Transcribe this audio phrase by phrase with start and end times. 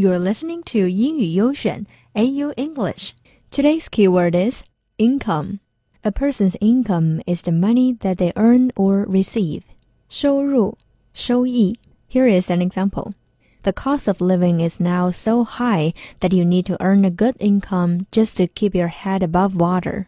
[0.00, 1.84] You're listening to 英语优选
[2.14, 3.10] AU English.
[3.50, 4.62] Today's keyword is
[4.96, 5.58] income.
[6.00, 9.60] A person's income is the money that they earn or receive.
[10.08, 10.78] 收入,
[11.12, 11.76] 收益.
[12.10, 13.12] Here is an example.
[13.60, 17.34] The cost of living is now so high that you need to earn a good
[17.38, 20.06] income just to keep your head above water.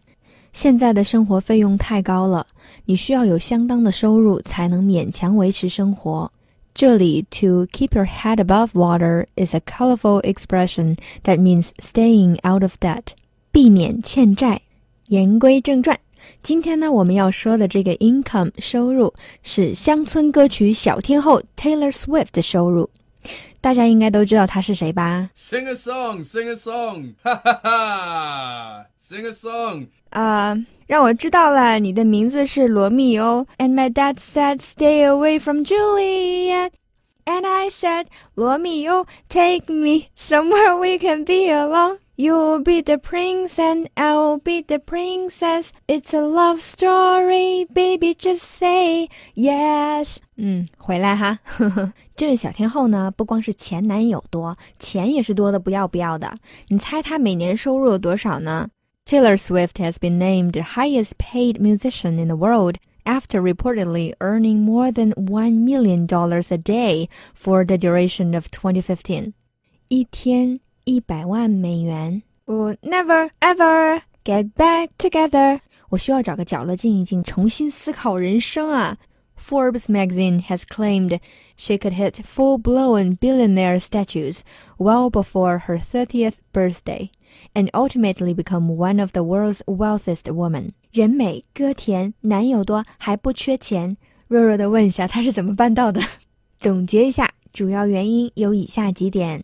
[0.55, 2.47] 现在的生活费用太高了，
[2.87, 6.33] 你需要有相当的收入才能勉强维持生活。
[6.74, 12.62] 这里 to keep your head above water is a colorful expression that means staying out
[12.62, 13.08] of debt，
[13.52, 14.62] 避免欠债。
[15.08, 16.00] 言归正传，
[16.44, 22.90] 今天呢我们要说的这个 income 收入是乡村歌曲小天后 Taylor Swift 的收入。
[23.60, 25.30] 大家应该都知道她是谁吧？
[25.36, 28.86] Sing a song, sing a song, ha ha ha!
[29.00, 29.88] Sing a song.
[30.12, 30.58] 啊，
[30.88, 33.46] 让我知道了，你的名字是罗密欧。
[33.58, 36.72] And my dad said, "Stay away from Juliet."
[37.26, 41.98] And I said, 罗密欧，take me somewhere we can be alone.
[42.16, 45.72] You'll be the prince and I'll be the princess.
[45.88, 48.16] It's a love story, baby.
[48.16, 50.18] Just say yes.
[50.36, 51.40] 嗯，回来哈。
[52.16, 56.38] 这位小天后呢，不光是前男友多，钱也是多的不要不要的。
[56.70, 58.70] 你猜她每年收入有多少呢？
[59.06, 64.92] Taylor Swift has been named the highest paid musician in the world after reportedly earning more
[64.92, 69.34] than $1 million a day for the duration of 2015.
[69.88, 72.24] 一天 一百万美元。
[72.46, 75.60] We'll never ever get back together.
[75.90, 78.98] 我需要找个角落静一静，重新思考人生啊。
[79.40, 81.20] Forbes magazine has claimed
[81.56, 84.40] she could hit full-blown billionaire status
[84.78, 87.12] well before her 30th birthday
[87.54, 90.72] and ultimately become one of the world's wealthiest women.
[90.92, 93.96] 人美歌甜，男友多，还不缺钱。
[94.28, 96.02] 弱弱的问一下，她是怎么办到的？
[96.58, 99.44] 总结一下，主要原因有以下几点：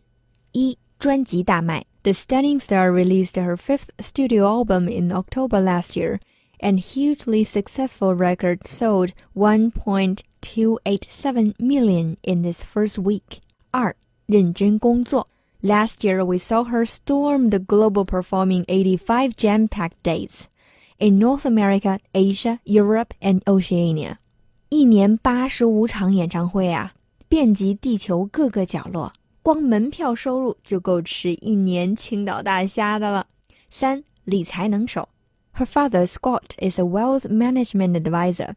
[0.53, 1.85] 一、 专辑大卖。
[2.03, 6.19] The stunning star released her fifth studio album in October last year,
[6.59, 13.39] and hugely successful record sold 1.287 million in this first week.
[13.72, 13.95] 二、
[14.25, 15.28] 认真工作。
[15.61, 20.50] Last year, we saw her storm the global performing 85 jam-packed dates
[20.97, 24.17] in North America, Asia, Europe, and Oceania.
[24.67, 26.94] 一年八十五场演唱会啊，
[27.29, 29.13] 遍及地球各个角落，
[29.48, 33.26] 光门票收入就够吃一年青岛大虾的了。
[33.70, 35.09] 三、理财能手。
[35.54, 38.50] Her father Scott is a wealth management advisor,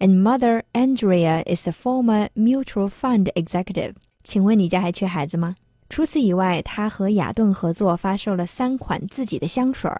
[0.00, 3.94] and mother Andrea is a former mutual fund executive.
[4.22, 5.54] 请问你家还缺孩子吗？
[5.88, 9.90] 除此以外，他和雅顿合作发售了三款自己的香水，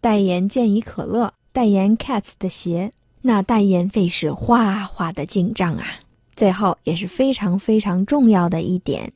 [0.00, 2.90] 代言健怡可乐，代言 Cats 的鞋，
[3.22, 5.86] 那代言费是哗哗的进账啊！
[6.34, 9.12] 最后也是非常非常重要的一点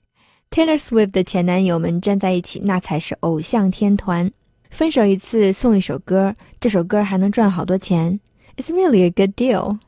[0.51, 4.31] ，Taylor Swift 的前男友们站在一起，那才是偶像天团。
[4.71, 8.21] 分手一次送一首歌，这首歌还能赚好多钱
[8.57, 9.79] ，It's really a good deal。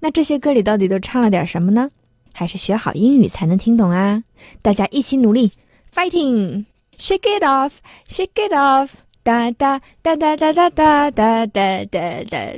[0.00, 1.88] 那这些歌里到底都唱了点什么呢？
[2.32, 4.22] 还是学好英语才能听懂啊！
[4.62, 5.52] 大家一起努力
[5.92, 6.66] ！fighting.
[6.96, 8.90] Shake it off, shake it off.
[9.24, 12.54] Da da da da da da da da da da da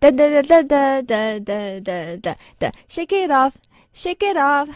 [0.00, 2.72] da da da da da da da da da.
[2.88, 3.54] Shake it off,
[3.92, 4.68] shake it off.